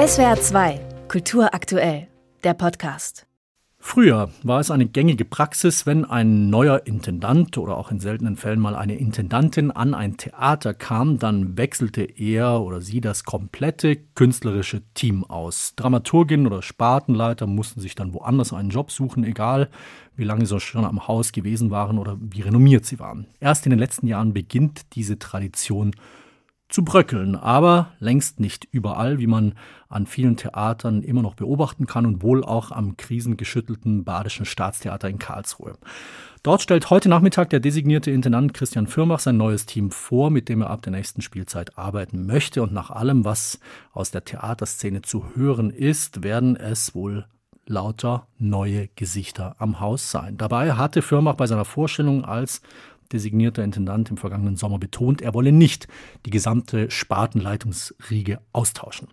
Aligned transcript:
SWR 0.00 0.40
2, 0.40 0.80
Kultur 1.08 1.52
aktuell, 1.52 2.08
der 2.42 2.54
Podcast. 2.54 3.26
Früher 3.76 4.30
war 4.42 4.58
es 4.58 4.70
eine 4.70 4.86
gängige 4.86 5.26
Praxis, 5.26 5.84
wenn 5.84 6.06
ein 6.06 6.48
neuer 6.48 6.86
Intendant 6.86 7.58
oder 7.58 7.76
auch 7.76 7.90
in 7.90 8.00
seltenen 8.00 8.38
Fällen 8.38 8.60
mal 8.60 8.74
eine 8.74 8.94
Intendantin 8.94 9.70
an 9.70 9.92
ein 9.92 10.16
Theater 10.16 10.72
kam, 10.72 11.18
dann 11.18 11.58
wechselte 11.58 12.00
er 12.00 12.62
oder 12.62 12.80
sie 12.80 13.02
das 13.02 13.24
komplette 13.24 13.96
künstlerische 14.14 14.80
Team 14.94 15.22
aus. 15.24 15.74
Dramaturgin 15.76 16.46
oder 16.46 16.62
Spartenleiter 16.62 17.46
mussten 17.46 17.82
sich 17.82 17.94
dann 17.94 18.14
woanders 18.14 18.54
einen 18.54 18.70
Job 18.70 18.90
suchen, 18.90 19.22
egal 19.22 19.68
wie 20.16 20.24
lange 20.24 20.46
sie 20.46 20.60
schon 20.60 20.86
am 20.86 21.08
Haus 21.08 21.32
gewesen 21.32 21.70
waren 21.70 21.98
oder 21.98 22.16
wie 22.18 22.40
renommiert 22.40 22.86
sie 22.86 23.00
waren. 23.00 23.26
Erst 23.38 23.66
in 23.66 23.70
den 23.70 23.78
letzten 23.78 24.06
Jahren 24.06 24.32
beginnt 24.32 24.94
diese 24.94 25.18
Tradition 25.18 25.92
zu 26.70 26.84
bröckeln, 26.84 27.36
aber 27.36 27.92
längst 27.98 28.40
nicht 28.40 28.66
überall, 28.70 29.18
wie 29.18 29.26
man 29.26 29.54
an 29.88 30.06
vielen 30.06 30.36
Theatern 30.36 31.02
immer 31.02 31.22
noch 31.22 31.34
beobachten 31.34 31.86
kann 31.86 32.06
und 32.06 32.22
wohl 32.22 32.44
auch 32.44 32.70
am 32.70 32.96
krisengeschüttelten 32.96 34.04
Badischen 34.04 34.46
Staatstheater 34.46 35.08
in 35.08 35.18
Karlsruhe. 35.18 35.76
Dort 36.42 36.62
stellt 36.62 36.88
heute 36.88 37.10
Nachmittag 37.10 37.50
der 37.50 37.60
designierte 37.60 38.10
Intendant 38.10 38.54
Christian 38.54 38.86
Fürmach 38.86 39.18
sein 39.18 39.36
neues 39.36 39.66
Team 39.66 39.90
vor, 39.90 40.30
mit 40.30 40.48
dem 40.48 40.62
er 40.62 40.70
ab 40.70 40.80
der 40.80 40.92
nächsten 40.92 41.20
Spielzeit 41.20 41.76
arbeiten 41.76 42.24
möchte. 42.24 42.62
Und 42.62 42.72
nach 42.72 42.90
allem, 42.90 43.26
was 43.26 43.60
aus 43.92 44.10
der 44.10 44.24
Theaterszene 44.24 45.02
zu 45.02 45.34
hören 45.34 45.68
ist, 45.68 46.22
werden 46.22 46.56
es 46.56 46.94
wohl 46.94 47.26
lauter 47.66 48.26
neue 48.38 48.88
Gesichter 48.96 49.54
am 49.58 49.80
Haus 49.80 50.10
sein. 50.10 50.38
Dabei 50.38 50.72
hatte 50.72 51.02
Fürmach 51.02 51.34
bei 51.34 51.46
seiner 51.46 51.66
Vorstellung 51.66 52.24
als 52.24 52.62
designierter 53.12 53.64
Intendant 53.64 54.10
im 54.10 54.16
vergangenen 54.16 54.56
Sommer 54.56 54.78
betont, 54.78 55.22
er 55.22 55.34
wolle 55.34 55.52
nicht 55.52 55.88
die 56.26 56.30
gesamte 56.30 56.90
Spartenleitungsriege 56.90 58.40
austauschen. 58.52 59.08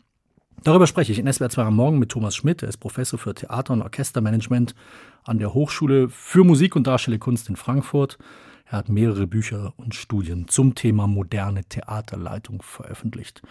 Darüber 0.64 0.88
spreche 0.88 1.12
ich 1.12 1.20
in 1.20 1.32
SWR 1.32 1.50
2 1.50 1.64
am 1.64 1.76
Morgen 1.76 2.00
mit 2.00 2.10
Thomas 2.10 2.36
Schmidt. 2.36 2.64
Er 2.64 2.70
ist 2.70 2.78
Professor 2.78 3.20
für 3.20 3.34
Theater- 3.34 3.74
und 3.74 3.82
Orchestermanagement 3.82 4.76
an 5.24 5.40
der 5.40 5.54
Hochschule 5.54 6.10
für 6.10 6.44
Musik 6.44 6.76
und 6.76 6.88
Darstellende 6.88 7.20
Kunst 7.20 7.48
in 7.49 7.55
Frankfurt. 7.55 8.18
Er 8.66 8.80
hat 8.80 8.90
mehrere 8.90 9.27
Bücher 9.27 9.74
und 9.77 9.96
Studien 9.96 10.48
zum 10.48 10.76
Thema 10.76 11.08
moderne 11.08 11.64
Theaterleitung 11.64 12.62
veröffentlicht. 12.62 13.41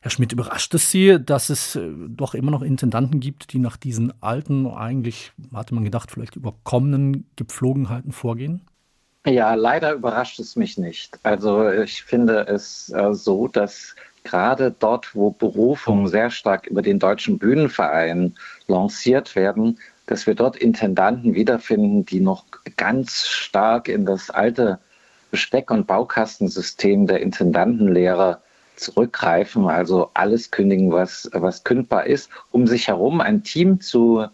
Herr 0.00 0.10
Schmidt, 0.10 0.32
überrascht 0.32 0.72
es 0.74 0.90
Sie, 0.90 1.18
dass 1.22 1.50
es 1.50 1.74
äh, 1.74 1.90
doch 2.08 2.34
immer 2.34 2.52
noch 2.52 2.62
Intendanten 2.62 3.18
gibt, 3.20 3.52
die 3.52 3.58
nach 3.58 3.76
diesen 3.76 4.12
alten, 4.22 4.66
eigentlich, 4.66 5.32
hatte 5.52 5.74
man 5.74 5.84
gedacht, 5.84 6.10
vielleicht 6.10 6.36
überkommenen 6.36 7.26
Gepflogenheiten 7.34 8.12
vorgehen? 8.12 8.62
Ja, 9.28 9.54
leider 9.54 9.92
überrascht 9.92 10.38
es 10.38 10.56
mich 10.56 10.78
nicht. 10.78 11.18
Also 11.22 11.70
ich 11.70 12.02
finde 12.02 12.46
es 12.48 12.90
äh, 12.90 13.12
so, 13.12 13.46
dass 13.46 13.94
gerade 14.24 14.74
dort, 14.78 15.14
wo 15.14 15.30
Berufungen 15.30 16.08
sehr 16.08 16.30
stark 16.30 16.66
über 16.66 16.80
den 16.80 16.98
Deutschen 16.98 17.38
Bühnenverein 17.38 18.34
lanciert 18.68 19.36
werden, 19.36 19.78
dass 20.06 20.26
wir 20.26 20.34
dort 20.34 20.56
Intendanten 20.56 21.34
wiederfinden, 21.34 22.06
die 22.06 22.20
noch 22.20 22.44
ganz 22.76 23.26
stark 23.26 23.88
in 23.88 24.06
das 24.06 24.30
alte 24.30 24.78
Besteck- 25.30 25.70
und 25.70 25.86
Baukastensystem 25.86 27.06
der 27.06 27.20
Intendantenlehre 27.20 28.40
zurückgreifen, 28.76 29.68
also 29.68 30.10
alles 30.14 30.50
kündigen, 30.50 30.90
was, 30.90 31.28
was 31.34 31.64
kündbar 31.64 32.06
ist, 32.06 32.30
um 32.50 32.66
sich 32.66 32.88
herum 32.88 33.20
ein 33.20 33.42
Team 33.42 33.80
zu 33.80 34.26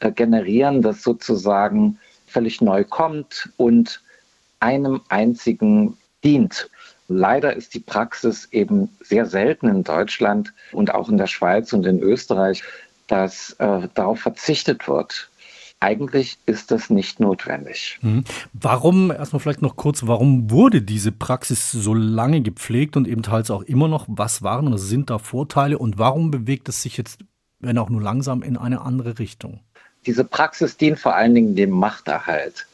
äh, 0.00 0.10
generieren, 0.10 0.80
das 0.80 1.02
sozusagen 1.02 1.98
völlig 2.26 2.62
neu 2.62 2.84
kommt 2.84 3.50
und 3.58 4.02
einem 4.60 5.00
einzigen 5.08 5.96
dient. 6.24 6.70
Leider 7.08 7.54
ist 7.56 7.74
die 7.74 7.80
Praxis 7.80 8.48
eben 8.52 8.90
sehr 9.00 9.26
selten 9.26 9.68
in 9.68 9.82
Deutschland 9.82 10.52
und 10.72 10.94
auch 10.94 11.08
in 11.08 11.16
der 11.16 11.26
Schweiz 11.26 11.72
und 11.72 11.86
in 11.86 12.00
Österreich, 12.00 12.62
dass 13.06 13.52
äh, 13.58 13.88
darauf 13.94 14.20
verzichtet 14.20 14.88
wird. 14.88 15.30
Eigentlich 15.80 16.38
ist 16.44 16.70
das 16.70 16.90
nicht 16.90 17.20
notwendig. 17.20 17.98
Mhm. 18.02 18.24
Warum, 18.52 19.10
erstmal 19.10 19.40
vielleicht 19.40 19.62
noch 19.62 19.76
kurz, 19.76 20.06
warum 20.06 20.50
wurde 20.50 20.82
diese 20.82 21.12
Praxis 21.12 21.70
so 21.70 21.94
lange 21.94 22.42
gepflegt 22.42 22.96
und 22.96 23.06
eben 23.06 23.22
teils 23.22 23.50
auch 23.50 23.62
immer 23.62 23.88
noch? 23.88 24.04
Was 24.08 24.42
waren 24.42 24.66
oder 24.66 24.78
sind 24.78 25.08
da 25.08 25.18
Vorteile 25.18 25.78
und 25.78 25.96
warum 25.96 26.30
bewegt 26.30 26.68
es 26.68 26.82
sich 26.82 26.96
jetzt, 26.96 27.20
wenn 27.60 27.78
auch 27.78 27.90
nur 27.90 28.02
langsam, 28.02 28.42
in 28.42 28.56
eine 28.56 28.82
andere 28.82 29.18
Richtung? 29.18 29.60
Diese 30.04 30.24
Praxis 30.24 30.76
dient 30.76 30.98
vor 30.98 31.14
allen 31.14 31.34
Dingen 31.34 31.54
dem 31.54 31.70
Machterhalt 31.70 32.66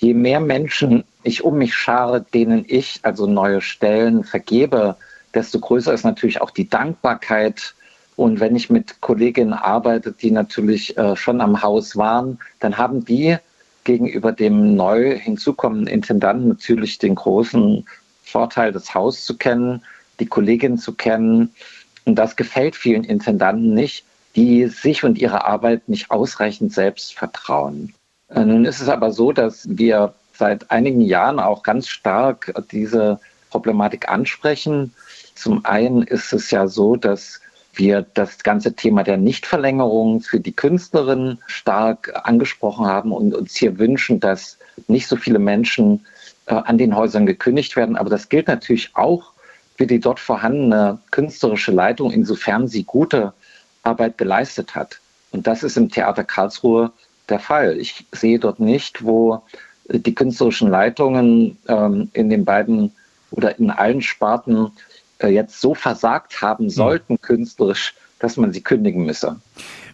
je 0.00 0.14
mehr 0.14 0.40
Menschen 0.40 1.04
ich 1.22 1.44
um 1.44 1.58
mich 1.58 1.74
schare, 1.74 2.24
denen 2.34 2.64
ich 2.66 3.00
also 3.02 3.26
neue 3.26 3.60
Stellen 3.60 4.24
vergebe, 4.24 4.96
desto 5.34 5.60
größer 5.60 5.92
ist 5.92 6.04
natürlich 6.04 6.40
auch 6.40 6.50
die 6.50 6.68
Dankbarkeit. 6.68 7.74
Und 8.16 8.40
wenn 8.40 8.56
ich 8.56 8.70
mit 8.70 9.00
Kolleginnen 9.00 9.54
arbeite, 9.54 10.12
die 10.12 10.30
natürlich 10.30 10.96
äh, 10.98 11.16
schon 11.16 11.40
am 11.40 11.62
Haus 11.62 11.96
waren, 11.96 12.38
dann 12.58 12.76
haben 12.76 13.04
die 13.04 13.36
gegenüber 13.84 14.32
dem 14.32 14.76
neu 14.76 15.18
hinzukommenden 15.18 15.86
Intendanten 15.86 16.48
natürlich 16.48 16.98
den 16.98 17.14
großen 17.14 17.86
Vorteil, 18.22 18.72
das 18.72 18.94
Haus 18.94 19.24
zu 19.24 19.36
kennen, 19.36 19.82
die 20.20 20.26
Kollegin 20.26 20.76
zu 20.76 20.94
kennen. 20.94 21.54
Und 22.04 22.16
das 22.16 22.36
gefällt 22.36 22.76
vielen 22.76 23.04
Intendanten 23.04 23.72
nicht, 23.72 24.04
die 24.36 24.66
sich 24.66 25.02
und 25.02 25.18
ihre 25.18 25.44
Arbeit 25.44 25.88
nicht 25.88 26.10
ausreichend 26.10 26.72
selbst 26.72 27.14
vertrauen. 27.14 27.94
Äh, 28.28 28.44
nun 28.44 28.64
ist 28.64 28.80
es 28.80 28.88
aber 28.88 29.12
so, 29.12 29.32
dass 29.32 29.66
wir 29.68 30.14
seit 30.32 30.70
einigen 30.70 31.00
Jahren 31.00 31.38
auch 31.38 31.62
ganz 31.62 31.88
stark 31.88 32.52
diese 32.70 33.20
Problematik 33.50 34.08
ansprechen. 34.08 34.94
Zum 35.34 35.64
einen 35.64 36.02
ist 36.02 36.32
es 36.32 36.50
ja 36.50 36.66
so, 36.66 36.96
dass 36.96 37.40
wir 37.74 38.06
das 38.14 38.38
ganze 38.42 38.74
Thema 38.74 39.04
der 39.04 39.16
Nichtverlängerung 39.16 40.20
für 40.20 40.40
die 40.40 40.52
Künstlerin 40.52 41.38
stark 41.46 42.12
angesprochen 42.24 42.86
haben 42.86 43.12
und 43.12 43.34
uns 43.34 43.56
hier 43.56 43.78
wünschen, 43.78 44.20
dass 44.20 44.58
nicht 44.88 45.06
so 45.06 45.16
viele 45.16 45.38
Menschen 45.38 46.04
äh, 46.46 46.54
an 46.54 46.78
den 46.78 46.96
Häusern 46.96 47.26
gekündigt 47.26 47.76
werden. 47.76 47.96
Aber 47.96 48.10
das 48.10 48.28
gilt 48.28 48.48
natürlich 48.48 48.90
auch 48.94 49.32
für 49.76 49.86
die 49.86 50.00
dort 50.00 50.20
vorhandene 50.20 50.98
künstlerische 51.10 51.72
Leitung, 51.72 52.10
insofern 52.10 52.68
sie 52.68 52.84
gute 52.84 53.32
Arbeit 53.82 54.18
geleistet 54.18 54.74
hat. 54.74 55.00
Und 55.30 55.46
das 55.46 55.62
ist 55.62 55.76
im 55.76 55.90
Theater 55.90 56.24
Karlsruhe 56.24 56.92
der 57.28 57.38
Fall. 57.38 57.78
Ich 57.78 58.06
sehe 58.12 58.38
dort 58.38 58.60
nicht, 58.60 59.04
wo 59.04 59.42
die 59.92 60.14
künstlerischen 60.14 60.70
Leitungen 60.70 61.58
ähm, 61.68 62.10
in 62.12 62.30
den 62.30 62.44
beiden 62.44 62.92
oder 63.30 63.58
in 63.58 63.70
allen 63.70 64.02
Sparten 64.02 64.70
äh, 65.18 65.28
jetzt 65.28 65.60
so 65.60 65.74
versagt 65.74 66.40
haben 66.42 66.64
hm. 66.64 66.70
sollten, 66.70 67.12
mhm. 67.14 67.20
künstlerisch, 67.20 67.94
dass 68.18 68.36
man 68.36 68.52
sie 68.52 68.62
kündigen 68.62 69.04
müsse. 69.04 69.40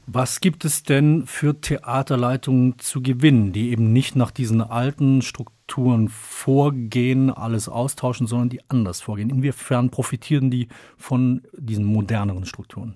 Was 0.08 0.40
gibt 0.40 0.64
es 0.64 0.84
denn 0.84 1.26
für 1.26 1.60
Theaterleitungen 1.60 2.78
zu 2.78 3.02
gewinnen, 3.02 3.52
die 3.52 3.70
eben 3.70 3.92
nicht 3.92 4.14
nach 4.14 4.30
diesen 4.30 4.60
alten 4.60 5.20
Strukturen 5.20 6.08
vorgehen, 6.08 7.30
alles 7.30 7.68
austauschen, 7.68 8.28
sondern 8.28 8.48
die 8.48 8.60
anders 8.68 9.00
vorgehen? 9.00 9.30
Inwiefern 9.30 9.90
profitieren 9.90 10.48
die 10.48 10.68
von 10.96 11.42
diesen 11.56 11.84
moderneren 11.84 12.46
Strukturen? 12.46 12.94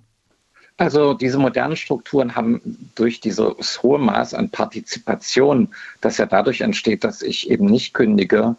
Also 0.80 1.12
diese 1.12 1.36
modernen 1.36 1.76
Strukturen 1.76 2.36
haben 2.36 2.90
durch 2.94 3.20
dieses 3.20 3.82
hohe 3.82 3.98
Maß 3.98 4.32
an 4.32 4.48
Partizipation, 4.48 5.68
das 6.00 6.16
ja 6.16 6.24
dadurch 6.24 6.62
entsteht, 6.62 7.04
dass 7.04 7.20
ich 7.20 7.50
eben 7.50 7.66
nicht 7.66 7.92
kündige, 7.92 8.56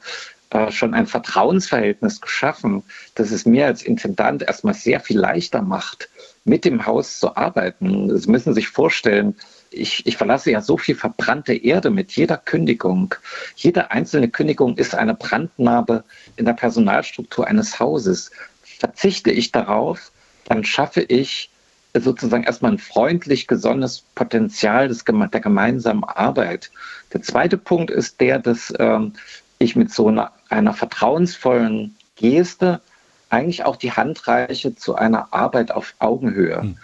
äh, 0.51 0.69
schon 0.69 0.93
ein 0.93 1.07
Vertrauensverhältnis 1.07 2.21
geschaffen, 2.21 2.83
das 3.15 3.31
es 3.31 3.47
mir 3.47 3.65
als 3.65 3.81
Intendant 3.81 4.43
erstmal 4.43 4.75
sehr 4.75 4.99
viel 4.99 5.17
leichter 5.17 5.63
macht, 5.63 6.09
mit 6.45 6.63
dem 6.63 6.85
Haus 6.85 7.17
zu 7.17 7.35
arbeiten. 7.35 8.15
Sie 8.15 8.29
müssen 8.29 8.53
sich 8.53 8.67
vorstellen, 8.67 9.35
ich, 9.71 10.05
ich 10.05 10.15
verlasse 10.15 10.51
ja 10.51 10.61
so 10.61 10.77
viel 10.77 10.93
verbrannte 10.95 11.55
Erde 11.55 11.89
mit 11.89 12.11
jeder 12.11 12.37
Kündigung. 12.37 13.15
Jede 13.55 13.89
einzelne 13.89 14.29
Kündigung 14.29 14.77
ist 14.77 14.93
eine 14.93 15.15
Brandnarbe 15.15 16.03
in 16.35 16.45
der 16.45 16.53
Personalstruktur 16.53 17.47
eines 17.47 17.79
Hauses. 17.79 18.29
Verzichte 18.61 19.31
ich 19.31 19.51
darauf, 19.51 20.11
dann 20.45 20.63
schaffe 20.63 21.01
ich 21.01 21.50
sozusagen 21.93 22.43
erstmal 22.43 22.73
ein 22.73 22.77
freundlich 22.77 23.47
gesonnenes 23.47 24.03
Potenzial 24.15 24.87
des, 24.87 25.03
der 25.03 25.41
gemeinsamen 25.41 26.03
Arbeit. 26.03 26.71
Der 27.13 27.21
zweite 27.21 27.57
Punkt 27.57 27.91
ist 27.91 28.21
der, 28.21 28.39
dass 28.39 28.73
ähm, 28.79 29.13
ich 29.59 29.75
mit 29.75 29.91
so 29.91 30.07
einer, 30.07 30.31
einer 30.49 30.73
vertrauensvollen 30.73 31.95
Geste 32.15 32.81
eigentlich 33.29 33.63
auch 33.63 33.75
die 33.75 33.91
Hand 33.91 34.27
reiche 34.27 34.75
zu 34.75 34.95
einer 34.95 35.33
Arbeit 35.33 35.71
auf 35.71 35.93
Augenhöhe. 35.99 36.61
Hm. 36.61 36.77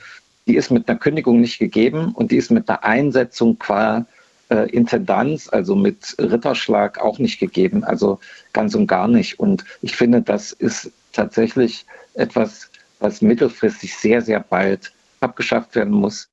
Die 0.47 0.55
ist 0.55 0.71
mit 0.71 0.87
einer 0.89 0.97
Kündigung 0.97 1.41
nicht 1.41 1.59
gegeben 1.59 2.13
und 2.13 2.31
die 2.31 2.37
ist 2.37 2.51
mit 2.51 2.69
einer 2.69 2.83
Einsetzung 2.83 3.59
qua 3.59 4.05
äh, 4.49 4.69
Intendanz, 4.69 5.49
also 5.49 5.75
mit 5.75 6.15
Ritterschlag 6.19 6.99
auch 6.99 7.19
nicht 7.19 7.39
gegeben, 7.39 7.83
also 7.83 8.19
ganz 8.53 8.75
und 8.75 8.87
gar 8.87 9.07
nicht. 9.07 9.39
Und 9.39 9.65
ich 9.81 9.95
finde, 9.95 10.21
das 10.21 10.53
ist 10.53 10.91
tatsächlich 11.11 11.85
etwas, 12.13 12.69
was 12.99 13.21
mittelfristig 13.21 13.95
sehr, 13.95 14.21
sehr 14.21 14.39
bald 14.39 14.93
abgeschafft 15.21 15.75
werden 15.75 15.93
muss. 15.93 16.29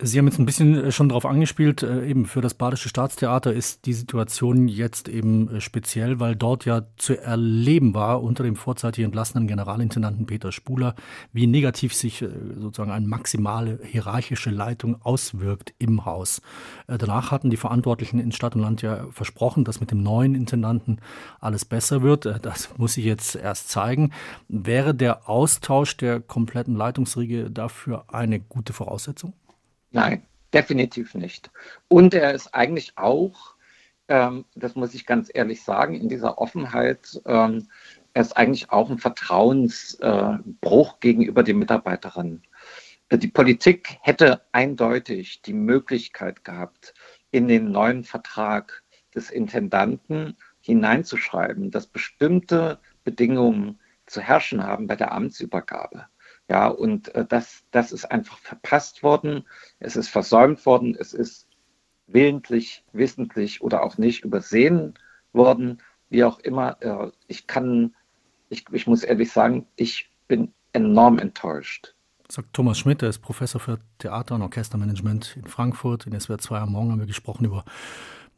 Sie 0.00 0.16
haben 0.16 0.28
jetzt 0.28 0.38
ein 0.38 0.46
bisschen 0.46 0.76
äh, 0.76 0.92
schon 0.92 1.08
darauf 1.08 1.26
angespielt, 1.26 1.82
äh, 1.82 2.06
eben 2.06 2.26
für 2.26 2.40
das 2.40 2.54
Badische 2.54 2.88
Staatstheater 2.88 3.52
ist 3.52 3.84
die 3.84 3.94
Situation 3.94 4.68
jetzt 4.68 5.08
eben 5.08 5.56
äh, 5.56 5.60
speziell, 5.60 6.20
weil 6.20 6.36
dort 6.36 6.64
ja 6.66 6.82
zu 6.98 7.20
erleben 7.20 7.94
war 7.94 8.22
unter 8.22 8.44
dem 8.44 8.54
vorzeitig 8.54 9.04
entlassenen 9.04 9.48
Generalintendanten 9.48 10.26
Peter 10.26 10.52
Spuler, 10.52 10.94
wie 11.32 11.48
negativ 11.48 11.94
sich 11.94 12.24
sozusagen 12.56 12.92
eine 12.92 13.06
maximale 13.06 13.80
hierarchische 13.82 14.50
Leitung 14.50 15.02
auswirkt 15.02 15.74
im 15.78 16.04
Haus. 16.04 16.42
Danach 16.86 17.30
hatten 17.30 17.50
die 17.50 17.56
Verantwortlichen 17.56 18.18
in 18.18 18.32
Stadt 18.32 18.54
und 18.54 18.62
Land 18.62 18.82
ja 18.82 19.06
versprochen, 19.10 19.64
dass 19.64 19.80
mit 19.80 19.90
dem 19.90 20.02
neuen 20.02 20.34
Intendanten 20.34 21.00
alles 21.40 21.64
besser 21.64 22.02
wird. 22.02 22.26
Das 22.42 22.70
muss 22.76 22.94
sich 22.94 23.04
jetzt 23.04 23.36
erst 23.36 23.68
zeigen. 23.68 24.12
Wäre 24.48 24.94
der 24.94 25.28
Austausch 25.28 25.96
der 25.96 26.20
kompletten 26.20 26.76
Leitungsriege 26.76 27.50
dafür 27.50 28.04
eine 28.08 28.40
gute 28.40 28.72
Voraussetzung? 28.72 29.32
Nein, 29.98 30.22
definitiv 30.54 31.16
nicht. 31.16 31.50
Und 31.88 32.14
er 32.14 32.32
ist 32.32 32.54
eigentlich 32.54 32.96
auch, 32.96 33.56
ähm, 34.06 34.44
das 34.54 34.76
muss 34.76 34.94
ich 34.94 35.06
ganz 35.06 35.28
ehrlich 35.34 35.64
sagen, 35.64 35.96
in 35.96 36.08
dieser 36.08 36.38
Offenheit, 36.38 37.20
ähm, 37.26 37.66
er 38.14 38.22
ist 38.22 38.36
eigentlich 38.36 38.70
auch 38.70 38.90
ein 38.90 38.98
Vertrauensbruch 38.98 40.94
äh, 40.94 40.96
gegenüber 41.00 41.42
den 41.42 41.58
Mitarbeiterinnen. 41.58 42.44
Die 43.10 43.26
Politik 43.26 43.98
hätte 44.02 44.42
eindeutig 44.52 45.42
die 45.42 45.52
Möglichkeit 45.52 46.44
gehabt, 46.44 46.94
in 47.32 47.48
den 47.48 47.72
neuen 47.72 48.04
Vertrag 48.04 48.84
des 49.16 49.30
Intendanten 49.30 50.36
hineinzuschreiben, 50.60 51.72
dass 51.72 51.88
bestimmte 51.88 52.78
Bedingungen 53.02 53.80
zu 54.06 54.20
herrschen 54.20 54.62
haben 54.62 54.86
bei 54.86 54.94
der 54.94 55.10
Amtsübergabe. 55.10 56.06
Ja, 56.48 56.68
und 56.68 57.14
äh, 57.14 57.26
das, 57.26 57.62
das 57.70 57.92
ist 57.92 58.06
einfach 58.06 58.38
verpasst 58.38 59.02
worden. 59.02 59.44
Es 59.80 59.96
ist 59.96 60.08
versäumt 60.08 60.64
worden. 60.64 60.96
Es 60.98 61.12
ist 61.12 61.46
willentlich, 62.06 62.84
wissentlich 62.92 63.60
oder 63.62 63.82
auch 63.82 63.98
nicht 63.98 64.24
übersehen 64.24 64.94
worden. 65.32 65.82
Wie 66.08 66.24
auch 66.24 66.38
immer. 66.40 66.76
Äh, 66.80 67.10
ich 67.26 67.46
kann, 67.46 67.94
ich, 68.48 68.64
ich 68.72 68.86
muss 68.86 69.04
ehrlich 69.04 69.30
sagen, 69.30 69.66
ich 69.76 70.10
bin 70.26 70.52
enorm 70.72 71.18
enttäuscht. 71.18 71.94
Sagt 72.30 72.52
Thomas 72.52 72.78
Schmidt, 72.78 73.02
er 73.02 73.08
ist 73.08 73.20
Professor 73.20 73.60
für 73.60 73.78
Theater- 73.98 74.34
und 74.34 74.42
Orchestermanagement 74.42 75.36
in 75.36 75.46
Frankfurt. 75.46 76.06
In 76.06 76.18
SWR 76.18 76.38
2 76.38 76.58
am 76.58 76.72
Morgen 76.72 76.92
haben 76.92 76.98
wir 76.98 77.06
gesprochen 77.06 77.44
über 77.44 77.64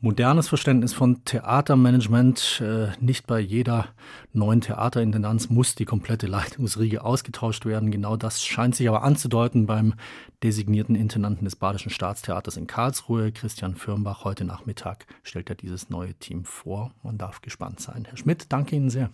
modernes 0.01 0.49
Verständnis 0.49 0.93
von 0.93 1.25
Theatermanagement. 1.25 2.63
Äh, 2.65 2.89
nicht 3.01 3.27
bei 3.27 3.41
jeder 3.41 3.89
neuen 4.33 4.61
Theaterintendanz 4.61 5.51
muss 5.51 5.75
die 5.75 5.85
komplette 5.85 6.27
Leitungsriege 6.27 7.05
ausgetauscht 7.05 7.67
werden. 7.67 7.91
Genau 7.91 8.17
das 8.17 8.45
scheint 8.45 8.75
sich 8.75 8.89
aber 8.89 9.03
anzudeuten 9.03 9.67
beim 9.67 9.95
designierten 10.43 10.95
Intendanten 10.95 11.45
des 11.45 11.57
Badischen 11.57 11.91
Staatstheaters 11.91 12.57
in 12.57 12.67
Karlsruhe, 12.67 13.33
Christian 13.33 13.75
Firmbach. 13.75 14.25
Heute 14.25 14.45
Nachmittag 14.45 15.07
stellt 15.23 15.51
er 15.51 15.57
dieses 15.57 15.91
neue 15.91 16.15
Team 16.15 16.45
vor. 16.45 16.93
Man 17.03 17.19
darf 17.19 17.43
gespannt 17.43 17.81
sein. 17.81 18.07
Herr 18.09 18.17
Schmidt, 18.17 18.47
danke 18.51 18.77
Ihnen 18.77 18.91
sehr. 18.91 19.11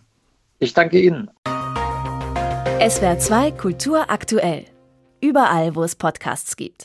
Ich 0.59 0.73
danke 0.73 1.00
Ihnen. 1.00 1.31
SWR 2.88 3.19
2 3.19 3.50
Kultur 3.53 4.11
aktuell. 4.11 4.65
Überall, 5.21 5.75
wo 5.75 5.83
es 5.83 5.97
Podcasts 5.97 6.56
gibt. 6.56 6.85